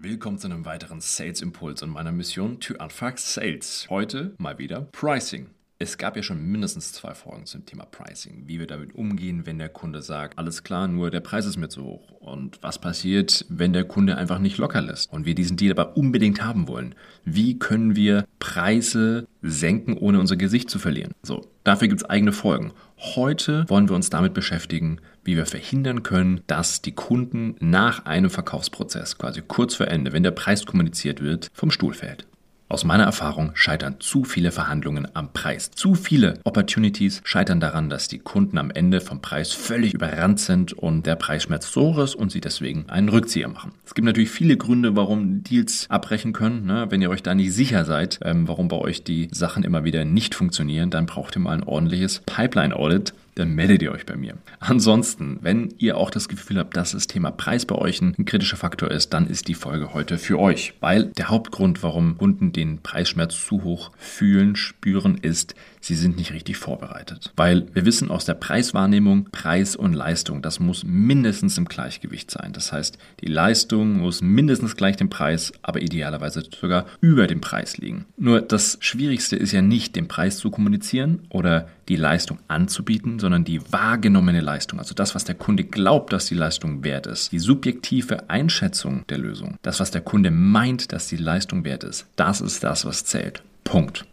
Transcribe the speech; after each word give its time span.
Willkommen 0.00 0.38
zu 0.38 0.46
einem 0.46 0.64
weiteren 0.64 1.00
Sales 1.00 1.42
Impuls 1.42 1.82
und 1.82 1.90
meiner 1.90 2.12
Mission 2.12 2.60
to 2.60 2.74
Unfuck 2.74 3.18
Sales. 3.18 3.84
Heute 3.90 4.32
mal 4.38 4.56
wieder 4.56 4.82
Pricing. 4.92 5.48
Es 5.80 5.98
gab 5.98 6.14
ja 6.14 6.22
schon 6.22 6.40
mindestens 6.40 6.92
zwei 6.92 7.14
Folgen 7.14 7.46
zum 7.46 7.66
Thema 7.66 7.84
Pricing, 7.84 8.44
wie 8.46 8.60
wir 8.60 8.68
damit 8.68 8.94
umgehen, 8.94 9.44
wenn 9.44 9.58
der 9.58 9.68
Kunde 9.68 10.00
sagt, 10.00 10.38
alles 10.38 10.62
klar, 10.62 10.86
nur 10.86 11.10
der 11.10 11.18
Preis 11.18 11.46
ist 11.46 11.56
mir 11.56 11.68
zu 11.68 11.82
hoch. 11.82 12.12
Und 12.20 12.62
was 12.62 12.80
passiert, 12.80 13.44
wenn 13.48 13.72
der 13.72 13.84
Kunde 13.84 14.16
einfach 14.16 14.38
nicht 14.38 14.58
locker 14.58 14.82
lässt 14.82 15.12
und 15.12 15.26
wir 15.26 15.34
diesen 15.34 15.56
Deal 15.56 15.72
aber 15.72 15.96
unbedingt 15.96 16.44
haben 16.44 16.68
wollen? 16.68 16.94
Wie 17.24 17.58
können 17.58 17.96
wir 17.96 18.24
Preise 18.38 19.26
senken, 19.42 19.96
ohne 19.96 20.20
unser 20.20 20.36
Gesicht 20.36 20.70
zu 20.70 20.78
verlieren? 20.78 21.12
So, 21.22 21.44
dafür 21.68 21.88
gibt 21.88 22.00
es 22.00 22.08
eigene 22.08 22.32
Folgen. 22.32 22.72
Heute 22.98 23.64
wollen 23.68 23.88
wir 23.88 23.94
uns 23.94 24.10
damit 24.10 24.34
beschäftigen, 24.34 25.00
wie 25.22 25.36
wir 25.36 25.46
verhindern 25.46 26.02
können, 26.02 26.40
dass 26.46 26.82
die 26.82 26.92
Kunden 26.92 27.54
nach 27.60 28.06
einem 28.06 28.30
Verkaufsprozess, 28.30 29.18
quasi 29.18 29.42
kurz 29.46 29.74
vor 29.74 29.88
Ende, 29.88 30.12
wenn 30.12 30.22
der 30.22 30.30
Preis 30.30 30.64
kommuniziert 30.64 31.22
wird, 31.22 31.48
vom 31.52 31.70
Stuhl 31.70 31.92
fällt. 31.92 32.26
Aus 32.70 32.84
meiner 32.84 33.04
Erfahrung 33.04 33.52
scheitern 33.54 33.96
zu 33.98 34.24
viele 34.24 34.52
Verhandlungen 34.52 35.08
am 35.14 35.32
Preis. 35.32 35.70
Zu 35.70 35.94
viele 35.94 36.34
Opportunities 36.44 37.22
scheitern 37.24 37.60
daran, 37.60 37.88
dass 37.88 38.08
die 38.08 38.18
Kunden 38.18 38.58
am 38.58 38.70
Ende 38.70 39.00
vom 39.00 39.22
Preis 39.22 39.54
völlig 39.54 39.94
überrannt 39.94 40.38
sind 40.38 40.74
und 40.74 41.06
der 41.06 41.16
Preisschmerz 41.16 41.72
so 41.72 41.98
ist 42.02 42.14
und 42.14 42.30
sie 42.30 42.42
deswegen 42.42 42.84
einen 42.90 43.08
Rückzieher 43.08 43.48
machen. 43.48 43.72
Es 43.86 43.94
gibt 43.94 44.04
natürlich 44.04 44.28
viele 44.28 44.58
Gründe, 44.58 44.96
warum 44.96 45.42
Deals 45.42 45.86
abbrechen 45.88 46.34
können. 46.34 46.66
Ne? 46.66 46.86
Wenn 46.90 47.00
ihr 47.00 47.08
euch 47.08 47.22
da 47.22 47.34
nicht 47.34 47.54
sicher 47.54 47.86
seid, 47.86 48.20
ähm, 48.22 48.46
warum 48.46 48.68
bei 48.68 48.76
euch 48.76 49.02
die 49.02 49.28
Sachen 49.32 49.64
immer 49.64 49.84
wieder 49.84 50.04
nicht 50.04 50.34
funktionieren, 50.34 50.90
dann 50.90 51.06
braucht 51.06 51.36
ihr 51.36 51.40
mal 51.40 51.52
ein 51.52 51.64
ordentliches 51.64 52.20
Pipeline-Audit 52.26 53.14
dann 53.38 53.54
meldet 53.54 53.82
ihr 53.82 53.92
euch 53.92 54.06
bei 54.06 54.16
mir. 54.16 54.36
Ansonsten, 54.60 55.38
wenn 55.42 55.74
ihr 55.78 55.96
auch 55.96 56.10
das 56.10 56.28
Gefühl 56.28 56.58
habt, 56.58 56.76
dass 56.76 56.92
das 56.92 57.06
Thema 57.06 57.30
Preis 57.30 57.66
bei 57.66 57.76
euch 57.76 58.00
ein, 58.00 58.24
kritischer 58.24 58.56
Faktor 58.56 58.90
ist, 58.90 59.12
dann 59.12 59.26
ist 59.26 59.48
die 59.48 59.54
Folge 59.54 59.94
heute 59.94 60.18
für 60.18 60.38
euch. 60.38 60.74
Weil 60.80 61.06
der 61.06 61.28
Hauptgrund, 61.28 61.82
warum 61.82 62.18
Kunden 62.18 62.52
den 62.52 62.78
Preisschmerz 62.78 63.34
zu 63.46 63.62
hoch 63.62 63.92
fühlen, 63.96 64.56
spüren, 64.56 65.18
ist, 65.18 65.54
sie 65.80 65.94
sind 65.94 66.16
nicht 66.16 66.32
richtig 66.32 66.56
vorbereitet. 66.56 67.32
Weil 67.36 67.66
wir 67.72 67.84
wissen 67.84 68.10
aus 68.10 68.24
der 68.24 68.34
Preiswahrnehmung, 68.34 69.28
Preis 69.30 69.76
und 69.76 69.92
Leistung, 69.92 70.42
das 70.42 70.60
muss 70.60 70.84
mindestens 70.84 71.56
im 71.58 71.66
Gleichgewicht 71.66 72.30
sein. 72.30 72.52
Das 72.52 72.72
heißt, 72.72 72.98
die 73.20 73.26
Leistung 73.26 73.98
muss 73.98 74.20
mindestens 74.20 74.76
gleich 74.76 74.96
dem 74.96 75.10
Preis, 75.10 75.52
aber 75.62 75.80
idealerweise 75.80 76.42
sogar 76.60 76.86
über 77.00 77.26
dem 77.26 77.40
Preis 77.40 77.78
liegen. 77.78 78.06
Nur 78.16 78.40
das 78.40 78.78
Schwierigste 78.80 79.36
ist 79.36 79.52
ja 79.52 79.62
nicht, 79.62 79.96
den 79.96 80.08
Preis 80.08 80.38
zu 80.38 80.50
kommunizieren 80.50 81.22
oder 81.30 81.68
die 81.88 81.96
Leistung 81.96 82.38
anzubieten, 82.48 83.18
sondern 83.18 83.44
die 83.44 83.60
wahrgenommene 83.72 84.40
Leistung, 84.40 84.78
also 84.78 84.94
das, 84.94 85.14
was 85.14 85.24
der 85.24 85.34
Kunde 85.34 85.64
glaubt, 85.64 86.12
dass 86.12 86.26
die 86.26 86.34
Leistung 86.34 86.84
wert 86.84 87.06
ist. 87.06 87.32
Die 87.32 87.38
subjektive 87.38 88.28
Einschätzung 88.28 89.04
der 89.08 89.18
Lösung, 89.18 89.56
das, 89.62 89.80
was 89.80 89.90
der 89.90 90.02
Kunde 90.02 90.30
meint, 90.30 90.92
dass 90.92 91.08
die 91.08 91.16
Leistung 91.16 91.64
wert 91.64 91.84
ist, 91.84 92.06
das 92.16 92.40
ist 92.40 92.62
das, 92.62 92.84
was 92.84 93.04
zählt. 93.04 93.42
Punkt. 93.64 94.04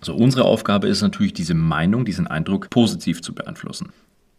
So, 0.00 0.14
unsere 0.14 0.44
Aufgabe 0.44 0.86
ist 0.86 1.00
natürlich, 1.02 1.32
diese 1.32 1.54
Meinung, 1.54 2.04
diesen 2.04 2.26
Eindruck 2.26 2.68
positiv 2.68 3.22
zu 3.22 3.34
beeinflussen. 3.34 3.90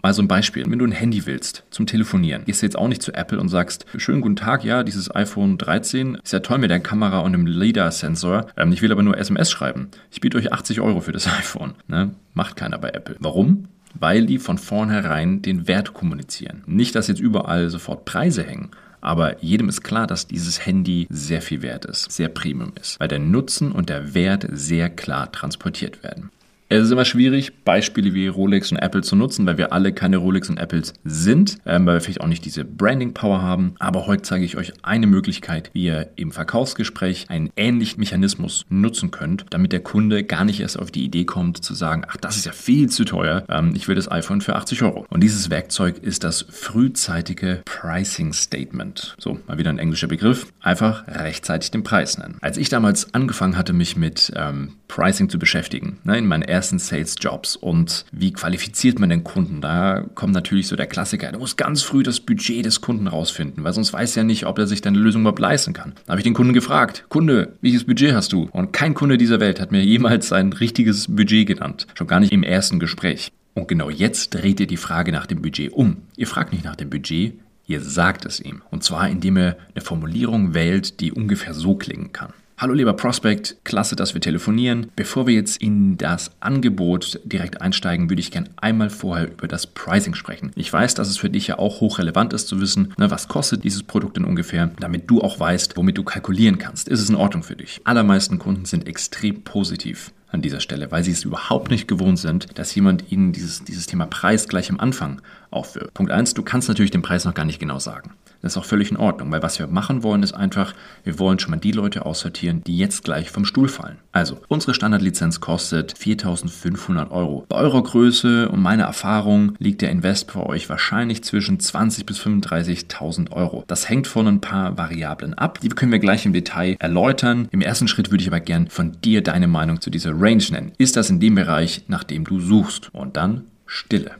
Mal 0.05 0.13
so 0.13 0.21
ein 0.21 0.27
Beispiel. 0.27 0.63
Wenn 0.69 0.77
du 0.77 0.85
ein 0.85 0.91
Handy 0.91 1.25
willst 1.25 1.63
zum 1.71 1.87
Telefonieren, 1.87 2.45
gehst 2.45 2.61
du 2.61 2.67
jetzt 2.67 2.77
auch 2.77 2.87
nicht 2.87 3.01
zu 3.01 3.15
Apple 3.15 3.39
und 3.39 3.49
sagst, 3.49 3.87
schönen 3.97 4.21
guten 4.21 4.35
Tag, 4.35 4.63
ja, 4.63 4.83
dieses 4.83 5.09
iPhone 5.15 5.57
13 5.57 6.19
ist 6.23 6.31
ja 6.31 6.41
toll 6.41 6.59
mit 6.59 6.69
der 6.69 6.79
Kamera 6.79 7.21
und 7.21 7.31
dem 7.31 7.47
LiDAR-Sensor. 7.47 8.45
Ähm, 8.55 8.71
ich 8.71 8.83
will 8.83 8.91
aber 8.91 9.01
nur 9.01 9.17
SMS 9.17 9.49
schreiben. 9.49 9.89
Ich 10.11 10.21
biete 10.21 10.37
euch 10.37 10.53
80 10.53 10.79
Euro 10.79 11.01
für 11.01 11.11
das 11.11 11.25
iPhone. 11.39 11.73
Ne? 11.87 12.11
Macht 12.35 12.55
keiner 12.55 12.77
bei 12.77 12.89
Apple. 12.89 13.15
Warum? 13.17 13.67
Weil 13.95 14.27
die 14.27 14.37
von 14.37 14.59
vornherein 14.59 15.41
den 15.41 15.67
Wert 15.67 15.95
kommunizieren. 15.95 16.61
Nicht, 16.67 16.93
dass 16.93 17.07
jetzt 17.07 17.19
überall 17.19 17.71
sofort 17.71 18.05
Preise 18.05 18.43
hängen, 18.43 18.69
aber 19.01 19.43
jedem 19.43 19.69
ist 19.69 19.81
klar, 19.83 20.05
dass 20.05 20.27
dieses 20.27 20.67
Handy 20.67 21.07
sehr 21.09 21.41
viel 21.41 21.63
wert 21.63 21.85
ist, 21.85 22.11
sehr 22.11 22.29
Premium 22.29 22.73
ist, 22.79 22.99
weil 22.99 23.07
der 23.07 23.17
Nutzen 23.17 23.71
und 23.71 23.89
der 23.89 24.13
Wert 24.13 24.45
sehr 24.51 24.91
klar 24.91 25.31
transportiert 25.31 26.03
werden. 26.03 26.29
Es 26.67 26.85
ist 26.85 26.91
immer 26.91 27.05
schwierig, 27.05 27.63
Beispiele 27.63 28.15
wie 28.15 28.27
Rolex 28.27 28.71
und 28.71 28.79
Apple 28.79 29.03
zu 29.03 29.15
nutzen, 29.15 29.45
weil 29.45 29.59
wir 29.59 29.71
alle 29.71 29.93
keine 29.93 30.17
Rolex 30.17 30.49
und 30.49 30.57
Apples 30.57 30.93
sind, 31.03 31.59
ähm, 31.63 31.85
weil 31.85 31.97
wir 31.97 32.01
vielleicht 32.01 32.21
auch 32.21 32.27
nicht 32.27 32.43
diese 32.43 32.65
Branding 32.65 33.13
Power 33.13 33.43
haben. 33.43 33.75
Aber 33.77 34.07
heute 34.07 34.23
zeige 34.23 34.45
ich 34.45 34.57
euch 34.57 34.73
eine 34.81 35.05
Möglichkeit, 35.05 35.69
wie 35.73 35.83
ihr 35.85 36.09
im 36.15 36.31
Verkaufsgespräch 36.31 37.29
einen 37.29 37.51
ähnlichen 37.55 37.99
Mechanismus 37.99 38.65
nutzen 38.69 39.11
könnt, 39.11 39.45
damit 39.51 39.73
der 39.73 39.81
Kunde 39.81 40.23
gar 40.23 40.43
nicht 40.43 40.59
erst 40.59 40.79
auf 40.79 40.89
die 40.89 41.05
Idee 41.05 41.25
kommt 41.25 41.63
zu 41.63 41.75
sagen, 41.75 42.01
ach, 42.07 42.17
das 42.17 42.35
ist 42.35 42.47
ja 42.47 42.51
viel 42.51 42.89
zu 42.89 43.05
teuer, 43.05 43.43
ähm, 43.47 43.73
ich 43.75 43.87
will 43.87 43.93
das 43.93 44.09
iPhone 44.09 44.41
für 44.41 44.55
80 44.55 44.81
Euro. 44.81 45.05
Und 45.11 45.21
dieses 45.21 45.51
Werkzeug 45.51 45.99
ist 45.99 46.23
das 46.23 46.47
frühzeitige 46.49 47.61
Pricing 47.65 48.33
Statement. 48.33 49.15
So, 49.19 49.39
mal 49.45 49.59
wieder 49.59 49.69
ein 49.69 49.77
englischer 49.77 50.07
Begriff. 50.07 50.47
Einfach 50.61 51.07
rechtzeitig 51.07 51.69
den 51.69 51.83
Preis 51.83 52.17
nennen. 52.17 52.39
Als 52.41 52.57
ich 52.57 52.69
damals 52.69 53.13
angefangen 53.13 53.55
hatte, 53.55 53.73
mich 53.73 53.95
mit 53.95 54.33
ähm, 54.35 54.73
Pricing 54.87 55.29
zu 55.29 55.37
beschäftigen, 55.37 55.97
ne, 56.03 56.17
in 56.17 56.25
meinen 56.25 56.54
ersten 56.55 56.79
Sales-Jobs 56.79 57.57
und 57.57 58.05
wie 58.13 58.31
qualifiziert 58.31 58.97
man 58.97 59.09
den 59.09 59.25
Kunden? 59.25 59.59
Da 59.59 60.05
kommt 60.15 60.33
natürlich 60.33 60.67
so 60.67 60.77
der 60.77 60.87
Klassiker, 60.87 61.31
du 61.33 61.39
musst 61.39 61.57
ganz 61.57 61.81
früh 61.81 62.01
das 62.01 62.21
Budget 62.21 62.65
des 62.65 62.79
Kunden 62.79 63.07
rausfinden, 63.07 63.63
weil 63.65 63.73
sonst 63.73 63.91
weiß 63.91 64.15
er 64.15 64.23
nicht, 64.23 64.45
ob 64.45 64.57
er 64.57 64.65
sich 64.65 64.81
deine 64.81 64.97
Lösung 64.97 65.21
überhaupt 65.21 65.39
leisten 65.39 65.73
kann. 65.73 65.93
Da 66.05 66.11
habe 66.11 66.21
ich 66.21 66.23
den 66.23 66.33
Kunden 66.33 66.53
gefragt, 66.53 67.05
Kunde, 67.09 67.57
welches 67.59 67.83
Budget 67.83 68.13
hast 68.13 68.31
du? 68.31 68.47
Und 68.53 68.71
kein 68.71 68.93
Kunde 68.93 69.17
dieser 69.17 69.41
Welt 69.41 69.59
hat 69.59 69.73
mir 69.73 69.83
jemals 69.83 70.31
ein 70.31 70.53
richtiges 70.53 71.13
Budget 71.13 71.45
genannt, 71.45 71.87
schon 71.93 72.07
gar 72.07 72.21
nicht 72.21 72.31
im 72.31 72.43
ersten 72.43 72.79
Gespräch. 72.79 73.31
Und 73.53 73.67
genau 73.67 73.89
jetzt 73.89 74.33
dreht 74.33 74.61
ihr 74.61 74.67
die 74.67 74.77
Frage 74.77 75.11
nach 75.11 75.25
dem 75.25 75.41
Budget 75.41 75.73
um. 75.73 75.97
Ihr 76.15 76.27
fragt 76.27 76.53
nicht 76.53 76.63
nach 76.63 76.77
dem 76.77 76.89
Budget, 76.89 77.33
ihr 77.67 77.81
sagt 77.81 78.25
es 78.25 78.39
ihm. 78.39 78.61
Und 78.71 78.85
zwar 78.85 79.09
indem 79.09 79.37
ihr 79.37 79.57
eine 79.73 79.83
Formulierung 79.83 80.53
wählt, 80.53 81.01
die 81.01 81.11
ungefähr 81.11 81.53
so 81.53 81.75
klingen 81.75 82.13
kann. 82.13 82.33
Hallo 82.57 82.73
lieber 82.73 82.93
Prospect, 82.93 83.57
klasse, 83.65 83.97
dass 83.97 84.13
wir 84.13 84.21
telefonieren. 84.21 84.89
Bevor 84.95 85.27
wir 85.27 85.33
jetzt 85.33 85.61
in 85.61 85.97
das 85.97 86.31
Angebot 86.39 87.19
direkt 87.25 87.59
einsteigen, 87.59 88.09
würde 88.09 88.21
ich 88.21 88.31
gerne 88.31 88.49
einmal 88.55 88.89
vorher 88.89 89.29
über 89.29 89.49
das 89.49 89.67
Pricing 89.67 90.15
sprechen. 90.15 90.51
Ich 90.55 90.71
weiß, 90.71 90.93
dass 90.93 91.09
es 91.09 91.17
für 91.17 91.29
dich 91.29 91.47
ja 91.47 91.59
auch 91.59 91.81
hochrelevant 91.81 92.31
ist 92.31 92.47
zu 92.47 92.61
wissen, 92.61 92.93
ne, 92.97 93.11
was 93.11 93.27
kostet 93.27 93.65
dieses 93.65 93.83
Produkt 93.83 94.15
denn 94.15 94.23
ungefähr, 94.23 94.71
damit 94.79 95.09
du 95.09 95.21
auch 95.21 95.37
weißt, 95.37 95.75
womit 95.75 95.97
du 95.97 96.05
kalkulieren 96.05 96.57
kannst. 96.57 96.87
Ist 96.87 97.01
es 97.01 97.09
in 97.09 97.17
Ordnung 97.17 97.43
für 97.43 97.57
dich? 97.57 97.81
Allermeisten 97.83 98.39
Kunden 98.39 98.63
sind 98.63 98.87
extrem 98.87 99.41
positiv 99.43 100.13
an 100.31 100.41
dieser 100.41 100.61
Stelle, 100.61 100.91
weil 100.91 101.03
sie 101.03 101.11
es 101.11 101.25
überhaupt 101.25 101.69
nicht 101.71 101.89
gewohnt 101.89 102.19
sind, 102.19 102.57
dass 102.57 102.73
jemand 102.73 103.11
ihnen 103.11 103.33
dieses, 103.33 103.65
dieses 103.65 103.85
Thema 103.85 104.05
Preis 104.05 104.47
gleich 104.47 104.69
am 104.69 104.79
Anfang 104.79 105.21
aufwirft. 105.51 105.93
Punkt 105.93 106.11
eins: 106.13 106.33
du 106.33 106.41
kannst 106.41 106.69
natürlich 106.69 106.91
den 106.91 107.01
Preis 107.01 107.25
noch 107.25 107.33
gar 107.33 107.45
nicht 107.45 107.59
genau 107.59 107.79
sagen. 107.79 108.13
Das 108.45 108.53
ist 108.53 108.57
auch 108.57 108.65
völlig 108.65 108.91
in 108.91 108.97
Ordnung, 108.97 109.31
weil 109.31 109.41
was 109.41 109.57
wir 109.57 109.65
machen 109.65 110.03
wollen, 110.03 110.21
ist 110.21 110.33
einfach, 110.33 110.75
wir 111.03 111.17
wollen 111.17 111.39
schon 111.39 111.49
mal 111.49 111.57
die 111.57 111.71
Leute 111.71 112.05
aussortieren, 112.05 112.63
die 112.63 112.77
jetzt 112.77 113.03
gleich 113.03 113.31
vom 113.31 113.43
Stuhl 113.43 113.67
fallen. 113.67 113.97
Also, 114.11 114.37
unsere 114.49 114.75
Standardlizenz 114.75 115.39
kostet 115.39 115.95
4.500 115.95 117.09
Euro. 117.09 117.47
Bei 117.49 117.55
eurer 117.55 117.81
Größe 117.81 118.47
und 118.49 118.61
meiner 118.61 118.83
Erfahrung 118.83 119.55
liegt 119.57 119.81
der 119.81 119.89
Invest 119.89 120.31
für 120.31 120.45
euch 120.45 120.69
wahrscheinlich 120.69 121.23
zwischen 121.23 121.57
20.000 121.57 122.05
bis 122.05 122.19
35.000 122.19 123.31
Euro. 123.31 123.63
Das 123.65 123.89
hängt 123.89 124.05
von 124.05 124.27
ein 124.27 124.41
paar 124.41 124.77
Variablen 124.77 125.33
ab. 125.33 125.59
Die 125.61 125.69
können 125.69 125.91
wir 125.91 125.97
gleich 125.97 126.27
im 126.27 126.33
Detail 126.33 126.75
erläutern. 126.77 127.47
Im 127.49 127.61
ersten 127.61 127.87
Schritt 127.87 128.11
würde 128.11 128.21
ich 128.21 128.27
aber 128.27 128.41
gern 128.41 128.67
von 128.67 128.91
dir 129.03 129.23
deine 129.23 129.47
Meinung 129.47 129.81
zu 129.81 129.89
dieser 129.89 130.11
Range 130.11 130.43
nennen. 130.51 130.73
Ist 130.77 130.97
das 130.97 131.09
in 131.09 131.19
dem 131.19 131.33
Bereich, 131.33 131.85
nach 131.87 132.03
dem 132.03 132.25
du 132.25 132.39
suchst? 132.39 132.93
Und 132.93 133.17
dann 133.17 133.45
Stille. 133.65 134.11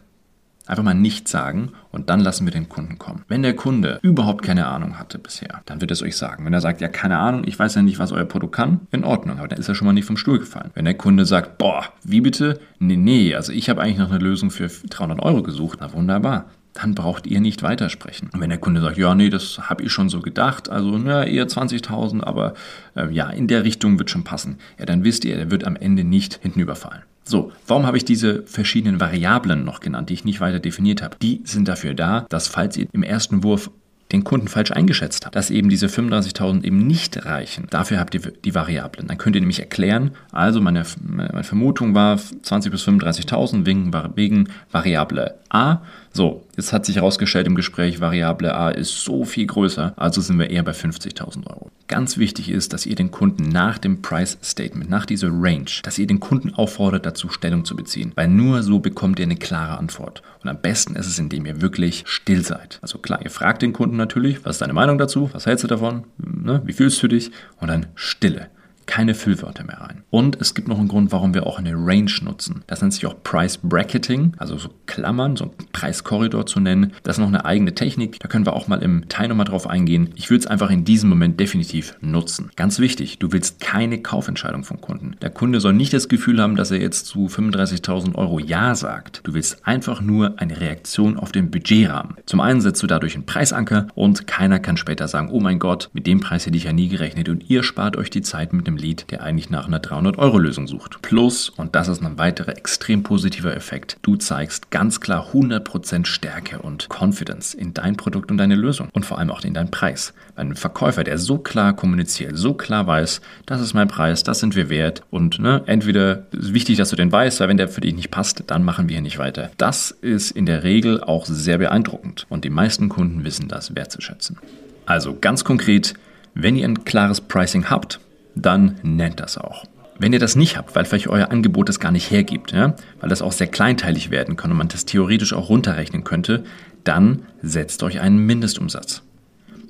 Einfach 0.68 0.84
mal 0.84 0.94
nichts 0.94 1.32
sagen 1.32 1.72
und 1.92 2.10
dann 2.10 2.20
lassen 2.20 2.46
wir 2.46 2.52
den 2.52 2.70
Kunden 2.70 2.98
kommen. 2.98 3.24
Wenn 3.28 3.44
der 3.44 3.56
Kunde 3.56 4.00
überhaupt 4.02 4.44
keine 4.44 4.68
Ahnung 4.68 4.98
hatte 4.98 5.20
bisher, 5.20 5.62
dann 5.66 5.82
wird 5.82 5.92
es 5.92 6.02
euch 6.02 6.18
sagen. 6.18 6.46
Wenn 6.46 6.54
er 6.54 6.62
sagt, 6.62 6.82
ja, 6.82 6.88
keine 6.88 7.18
Ahnung, 7.18 7.44
ich 7.46 7.58
weiß 7.58 7.76
ja 7.76 7.82
nicht, 7.82 8.00
was 8.00 8.12
euer 8.12 8.26
Produkt 8.26 8.56
kann, 8.56 8.82
in 8.92 9.04
Ordnung, 9.04 9.38
aber 9.38 9.48
dann 9.48 9.60
ist 9.60 9.70
er 9.70 9.76
schon 9.76 9.86
mal 9.86 9.94
nicht 9.94 10.06
vom 10.06 10.18
Stuhl 10.18 10.40
gefallen. 10.40 10.72
Wenn 10.74 10.86
der 10.86 10.96
Kunde 10.96 11.26
sagt, 11.26 11.58
boah, 11.58 11.86
wie 12.04 12.22
bitte? 12.22 12.60
Nee, 12.80 12.98
nee, 12.98 13.36
also 13.36 13.52
ich 13.52 13.70
habe 13.70 13.82
eigentlich 13.82 14.00
noch 14.00 14.10
eine 14.10 14.24
Lösung 14.24 14.50
für 14.50 14.68
300 14.68 15.22
Euro 15.22 15.44
gesucht. 15.44 15.80
Na 15.82 15.94
wunderbar 15.94 16.46
dann 16.76 16.94
braucht 16.94 17.26
ihr 17.26 17.40
nicht 17.40 17.64
weitersprechen. 17.64 18.30
Und 18.34 18.42
wenn 18.42 18.50
der 18.50 18.60
Kunde 18.60 18.82
sagt, 18.82 18.98
ja, 18.98 19.16
nee, 19.16 19.30
das 19.30 19.70
habe 19.70 19.84
ich 19.84 19.92
schon 19.92 20.10
so 20.10 20.20
gedacht, 20.20 20.70
also 20.70 20.98
na, 20.98 21.26
eher 21.26 21.48
20.000, 21.48 22.22
aber 22.22 22.54
äh, 22.96 23.10
ja, 23.12 23.30
in 23.30 23.48
der 23.48 23.64
Richtung 23.64 23.98
wird 23.98 24.12
schon 24.12 24.26
passen, 24.26 24.58
ja, 24.78 24.86
dann 24.86 25.06
wisst 25.06 25.24
ihr, 25.24 25.38
er 25.38 25.50
wird 25.50 25.64
am 25.64 25.78
Ende 25.78 26.04
nicht 26.04 26.40
hinten 26.42 26.60
überfallen. 26.60 27.04
So, 27.28 27.52
warum 27.66 27.88
habe 27.88 27.98
ich 27.98 28.06
diese 28.06 28.44
verschiedenen 28.44 29.00
Variablen 29.00 29.66
noch 29.66 29.80
genannt, 29.80 30.10
die 30.10 30.14
ich 30.14 30.26
nicht 30.26 30.42
weiter 30.42 30.60
definiert 30.60 31.02
habe? 31.02 31.18
Die 31.22 31.42
sind 31.44 31.68
dafür 31.68 31.96
da, 31.96 32.28
dass 32.30 32.48
falls 32.48 32.78
ihr 32.78 32.88
im 32.94 33.02
ersten 33.02 33.44
Wurf 33.44 33.72
den 34.12 34.24
Kunden 34.24 34.48
falsch 34.48 34.72
eingeschätzt 34.72 35.26
habt, 35.26 35.36
dass 35.36 35.50
eben 35.50 35.68
diese 35.68 35.88
35.000 35.88 36.64
eben 36.64 36.86
nicht 36.86 37.26
reichen. 37.26 37.66
Dafür 37.72 38.00
habt 38.00 38.14
ihr 38.14 38.22
die 38.22 38.54
Variablen. 38.54 39.08
Dann 39.08 39.18
könnt 39.18 39.36
ihr 39.36 39.42
nämlich 39.42 39.60
erklären, 39.60 40.12
also 40.32 40.62
meine, 40.62 40.84
meine 41.02 41.44
Vermutung 41.44 41.96
war 41.96 42.18
20.000 42.18 42.70
bis 42.70 42.88
35.000 42.88 43.66
wegen, 43.66 43.92
wegen 44.16 44.50
Variable 44.72 45.36
A. 45.50 45.80
So, 46.14 46.46
jetzt 46.56 46.72
hat 46.72 46.86
sich 46.86 46.98
herausgestellt 46.98 47.48
im 47.48 47.56
Gespräch, 47.56 48.00
Variable 48.00 48.54
A 48.54 48.70
ist 48.70 49.04
so 49.04 49.26
viel 49.26 49.48
größer, 49.48 49.94
also 49.98 50.22
sind 50.22 50.38
wir 50.38 50.52
eher 50.52 50.64
bei 50.64 50.74
50.000 50.74 51.48
Euro. 51.48 51.72
Ganz 51.96 52.18
wichtig 52.18 52.52
ist, 52.52 52.74
dass 52.74 52.86
ihr 52.86 52.96
den 52.98 53.10
Kunden 53.10 53.48
nach 53.48 53.78
dem 53.78 54.02
Price 54.02 54.38
Statement, 54.44 54.90
nach 54.90 55.06
dieser 55.06 55.30
Range, 55.32 55.72
dass 55.84 55.98
ihr 55.98 56.06
den 56.06 56.20
Kunden 56.20 56.54
auffordert, 56.54 57.06
dazu 57.06 57.30
Stellung 57.30 57.64
zu 57.64 57.74
beziehen. 57.74 58.12
Weil 58.16 58.28
nur 58.28 58.64
so 58.64 58.80
bekommt 58.80 59.18
ihr 59.18 59.24
eine 59.24 59.38
klare 59.38 59.78
Antwort. 59.78 60.22
Und 60.44 60.50
am 60.50 60.60
besten 60.60 60.98
ist 60.98 61.08
es, 61.08 61.20
indem 61.20 61.46
ihr 61.46 61.62
wirklich 61.62 62.04
still 62.06 62.44
seid. 62.44 62.80
Also 62.82 62.98
klar, 62.98 63.22
ihr 63.24 63.30
fragt 63.30 63.62
den 63.62 63.72
Kunden 63.72 63.96
natürlich, 63.96 64.44
was 64.44 64.58
ist 64.58 64.62
deine 64.62 64.74
Meinung 64.74 64.98
dazu? 64.98 65.30
Was 65.32 65.46
hältst 65.46 65.64
du 65.64 65.70
davon? 65.70 66.04
Ne? 66.18 66.62
Wie 66.66 66.74
fühlst 66.74 67.02
du 67.02 67.08
dich? 67.08 67.32
Und 67.62 67.70
dann 67.70 67.86
Stille 67.96 68.50
keine 68.86 69.16
Füllwörter 69.16 69.64
mehr 69.64 69.82
rein. 69.82 70.04
Und 70.10 70.40
es 70.40 70.54
gibt 70.54 70.68
noch 70.68 70.80
einen 70.80 70.88
Grund, 70.88 71.12
warum 71.12 71.34
wir 71.34 71.46
auch 71.46 71.60
eine 71.60 71.74
Range 71.74 72.12
nutzen. 72.22 72.64
Das 72.68 72.82
nennt 72.82 72.94
sich 72.94 73.06
auch 73.06 73.16
Price 73.24 73.58
Bracketing, 73.58 74.34
also 74.38 74.58
so 74.58 74.70
Klammern, 74.86 75.36
so 75.36 75.46
ein 75.46 75.52
Preiskorridor 75.72 76.46
zu 76.46 76.60
nennen. 76.60 76.94
Das 77.04 77.18
ist 77.18 77.22
noch 77.22 77.28
eine 77.28 77.46
eigene 77.46 77.76
Technik, 77.76 78.20
da 78.20 78.28
können 78.28 78.46
wir 78.46 78.54
auch 78.54 78.68
mal 78.68 78.82
im 78.82 79.10
Teil 79.10 79.28
nochmal 79.28 79.46
drauf 79.46 79.68
eingehen. 79.68 80.10
Ich 80.16 80.30
würde 80.30 80.42
es 80.42 80.48
einfach 80.48 80.70
in 80.70 80.86
diesem 80.86 81.10
Moment 81.10 81.40
definitiv 81.40 81.96
nutzen. 82.02 82.52
Ganz 82.56 82.80
wichtig, 82.80 83.20
du 83.20 83.32
willst 83.32 83.60
keine 83.60 84.02
Kaufentscheidung 84.02 84.64
vom 84.64 84.82
Kunden. 84.82 85.16
Der 85.22 85.30
Kunde 85.30 85.60
soll 85.60 85.74
nicht 85.74 85.94
das 85.94 86.08
Gefühl 86.08 86.42
haben, 86.42 86.56
dass 86.56 86.72
er 86.72 86.80
jetzt 86.80 87.08
zu 87.08 87.28
35.000 87.28 88.16
Euro 88.16 88.40
Ja 88.40 88.76
sagt. 88.76 89.22
Du 89.24 89.34
willst 89.34 89.66
einfach 89.68 90.02
nur 90.02 90.40
eine 90.40 90.60
Reaktion 90.60 91.18
auf 91.18 91.32
den 91.32 91.52
Budgetrahmen. 91.52 92.16
Zum 92.26 92.40
einen 92.40 92.62
setzt 92.62 92.82
du 92.84 92.88
dadurch 92.88 93.16
einen 93.16 93.26
Preisanker 93.26 93.88
und 93.96 94.28
keiner 94.28 94.60
kann 94.60 94.78
später 94.78 95.08
sagen, 95.08 95.30
oh 95.32 95.40
mein 95.40 95.60
Gott, 95.60 95.90
mit 95.94 96.08
dem 96.08 96.20
Preis 96.20 96.46
hätte 96.46 96.58
ich 96.58 96.66
ja 96.66 96.74
nie 96.74 96.88
gerechnet 96.88 97.30
und 97.30 97.50
ihr 97.50 97.64
spart 97.64 97.98
euch 97.98 98.10
die 98.10 98.22
Zeit 98.22 98.54
mit 98.54 98.68
dem 98.68 98.75
einem 98.76 98.78
Lead, 98.78 99.06
der 99.12 99.24
eigentlich 99.24 99.50
nach 99.50 99.68
einer 99.68 99.80
300-Euro-Lösung 99.80 100.68
sucht. 100.68 101.02
Plus, 101.02 101.50
und 101.50 101.76
das 101.76 101.88
ist 101.88 102.02
ein 102.02 102.18
weiterer 102.18 102.58
extrem 102.58 103.04
positiver 103.04 103.56
Effekt, 103.56 103.98
du 104.02 104.16
zeigst 104.16 104.72
ganz 104.72 105.00
klar 105.00 105.32
100% 105.34 106.06
Stärke 106.06 106.60
und 106.60 106.88
Confidence 106.90 107.54
in 107.54 107.74
dein 107.74 107.96
Produkt 107.96 108.32
und 108.32 108.38
deine 108.38 108.56
Lösung 108.56 108.90
und 108.94 109.06
vor 109.06 109.18
allem 109.18 109.32
auch 109.32 109.44
in 109.44 109.54
deinen 109.54 109.72
Preis. 109.72 110.14
Ein 110.36 110.56
Verkäufer, 110.56 111.04
der 111.04 111.18
so 111.18 111.38
klar 111.38 111.76
kommuniziert, 111.76 112.38
so 112.38 112.54
klar 112.54 112.88
weiß, 112.88 113.22
das 113.46 113.62
ist 113.62 113.74
mein 113.74 113.88
Preis, 113.88 114.24
das 114.24 114.40
sind 114.40 114.56
wir 114.56 114.70
wert 114.70 115.04
und 115.10 115.40
ne, 115.40 115.64
entweder 115.66 116.26
ist 116.32 116.54
wichtig, 116.54 116.78
dass 116.78 116.90
du 116.90 116.96
den 116.96 117.12
weißt, 117.12 117.40
weil 117.40 117.50
wenn 117.50 117.58
der 117.58 117.70
für 117.70 117.82
dich 117.82 117.96
nicht 117.96 118.12
passt, 118.12 118.44
dann 118.48 118.64
machen 118.64 118.90
wir 118.90 118.96
hier 118.96 119.02
nicht 119.02 119.20
weiter. 119.20 119.52
Das 119.58 119.92
ist 119.92 120.32
in 120.32 120.46
der 120.46 120.64
Regel 120.64 121.02
auch 121.04 121.26
sehr 121.26 121.58
beeindruckend 121.58 122.26
und 122.30 122.44
die 122.44 122.50
meisten 122.50 122.90
Kunden 122.90 123.24
wissen 123.24 123.48
das 123.48 123.76
wertzuschätzen. 123.76 124.38
Also 124.86 125.18
ganz 125.20 125.44
konkret, 125.44 125.96
wenn 126.36 126.56
ihr 126.56 126.68
ein 126.68 126.84
klares 126.84 127.22
Pricing 127.22 127.70
habt, 127.70 128.00
dann 128.36 128.76
nennt 128.84 129.20
das 129.20 129.38
auch. 129.38 129.66
Wenn 129.98 130.12
ihr 130.12 130.20
das 130.20 130.36
nicht 130.36 130.58
habt, 130.58 130.76
weil 130.76 130.84
vielleicht 130.84 131.08
euer 131.08 131.32
Angebot 131.32 131.70
das 131.70 131.80
gar 131.80 131.92
nicht 131.92 132.12
hergibt, 132.12 132.52
ja, 132.52 132.76
weil 133.00 133.10
das 133.10 133.22
auch 133.22 133.32
sehr 133.32 133.48
kleinteilig 133.48 134.12
werden 134.12 134.36
kann 134.36 134.52
und 134.52 134.58
man 134.58 134.68
das 134.68 134.86
theoretisch 134.86 135.34
auch 135.34 135.50
runterrechnen 135.50 136.04
könnte, 136.04 136.44
dann 136.84 137.24
setzt 137.42 137.82
euch 137.82 138.02
einen 138.02 138.20
Mindestumsatz. 138.26 139.04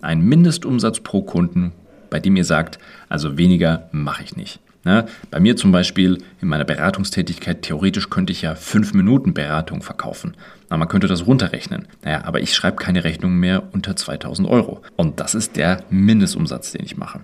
Ein 0.02 0.22
Mindestumsatz 0.22 1.02
pro 1.02 1.22
Kunden, 1.22 1.74
bei 2.10 2.20
dem 2.20 2.36
ihr 2.36 2.46
sagt, 2.46 2.80
also 3.08 3.38
weniger 3.38 3.88
mache 3.92 4.24
ich 4.24 4.36
nicht. 4.36 4.60
Ja, 4.84 5.06
bei 5.32 5.40
mir 5.40 5.56
zum 5.56 5.72
Beispiel 5.72 6.20
in 6.42 6.48
meiner 6.48 6.64
Beratungstätigkeit, 6.64 7.64
theoretisch 7.64 8.12
könnte 8.12 8.32
ich 8.32 8.44
ja 8.44 8.54
5 8.54 8.94
Minuten 8.94 9.34
Beratung 9.34 9.82
verkaufen. 9.82 10.36
Na, 10.70 10.78
man 10.78 10.88
könnte 10.88 11.08
das 11.08 11.26
runterrechnen. 11.26 11.88
Naja, 12.04 12.24
aber 12.24 12.40
ich 12.40 12.54
schreibe 12.54 12.78
keine 12.78 13.04
Rechnung 13.04 13.36
mehr 13.36 13.64
unter 13.74 13.96
2000 13.96 14.48
Euro. 14.48 14.84
Und 14.96 15.20
das 15.20 15.34
ist 15.34 15.56
der 15.56 15.84
Mindestumsatz, 15.90 16.72
den 16.72 16.86
ich 16.86 16.98
mache. 16.98 17.22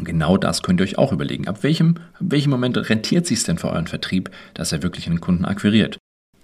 Und 0.00 0.06
genau 0.06 0.38
das 0.38 0.62
könnt 0.62 0.80
ihr 0.80 0.84
euch 0.84 0.96
auch 0.96 1.12
überlegen. 1.12 1.46
Ab 1.46 1.62
welchem, 1.62 1.96
ab 2.14 2.20
welchem 2.20 2.48
Moment 2.48 2.78
rentiert 2.88 3.26
sich 3.26 3.40
es 3.40 3.44
denn 3.44 3.58
für 3.58 3.68
euren 3.68 3.86
Vertrieb, 3.86 4.30
dass 4.54 4.72
er 4.72 4.82
wirklich 4.82 5.06
einen 5.06 5.20
Kunden 5.20 5.44
akquiriert? 5.44 5.98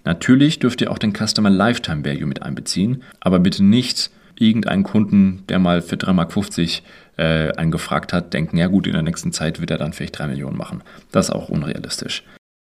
Natürlich 0.05 0.59
dürft 0.59 0.79
ihr 0.79 0.91
auch 0.91 0.99
den 0.99 1.11
Customer 1.11 1.49
Lifetime 1.49 2.05
Value 2.05 2.27
mit 2.27 2.43
einbeziehen, 2.43 3.01
aber 3.19 3.39
bitte 3.39 3.63
nicht 3.63 4.11
irgendeinen 4.35 4.83
Kunden, 4.83 5.43
der 5.49 5.57
mal 5.57 5.81
für 5.81 5.95
3,50 5.95 6.13
Mark 6.13 6.37
äh, 7.17 7.51
einen 7.57 7.71
gefragt 7.71 8.13
hat, 8.13 8.31
denken, 8.31 8.57
ja 8.57 8.67
gut, 8.67 8.85
in 8.85 8.93
der 8.93 9.01
nächsten 9.01 9.31
Zeit 9.31 9.59
wird 9.59 9.71
er 9.71 9.79
dann 9.79 9.91
vielleicht 9.91 10.19
3 10.19 10.27
Millionen 10.27 10.55
machen. 10.55 10.83
Das 11.11 11.29
ist 11.29 11.33
auch 11.33 11.49
unrealistisch. 11.49 12.23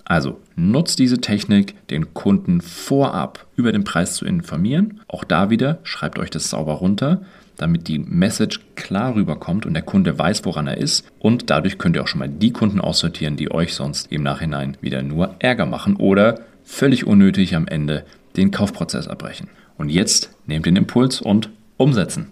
Also 0.05 0.39
nutzt 0.55 0.97
diese 0.97 1.19
Technik, 1.19 1.75
den 1.89 2.13
Kunden 2.13 2.61
vorab 2.61 3.47
über 3.57 3.73
den 3.73 3.83
Preis 3.83 4.15
zu 4.15 4.25
informieren. 4.25 5.01
Auch 5.09 5.25
da 5.25 5.49
wieder, 5.49 5.79
schreibt 5.83 6.19
euch 6.19 6.29
das 6.29 6.49
sauber 6.49 6.75
runter 6.75 7.21
damit 7.59 7.87
die 7.87 7.99
Message 7.99 8.61
klar 8.75 9.15
rüberkommt 9.15 9.65
und 9.65 9.73
der 9.73 9.83
Kunde 9.83 10.17
weiß, 10.17 10.45
woran 10.45 10.67
er 10.67 10.77
ist. 10.77 11.05
Und 11.19 11.49
dadurch 11.49 11.77
könnt 11.77 11.95
ihr 11.95 12.03
auch 12.03 12.07
schon 12.07 12.19
mal 12.19 12.29
die 12.29 12.51
Kunden 12.51 12.81
aussortieren, 12.81 13.35
die 13.35 13.51
euch 13.51 13.73
sonst 13.73 14.11
im 14.11 14.23
Nachhinein 14.23 14.77
wieder 14.81 15.03
nur 15.03 15.35
Ärger 15.39 15.65
machen 15.65 15.95
oder 15.97 16.41
völlig 16.63 17.05
unnötig 17.05 17.55
am 17.55 17.67
Ende 17.67 18.05
den 18.37 18.51
Kaufprozess 18.51 19.07
abbrechen. 19.07 19.49
Und 19.77 19.89
jetzt 19.89 20.31
nehmt 20.45 20.65
den 20.65 20.75
Impuls 20.75 21.21
und 21.21 21.49
umsetzen. 21.77 22.29